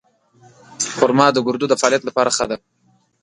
[0.95, 2.57] خرما د ګردو د فعالیت لپاره ښه ده.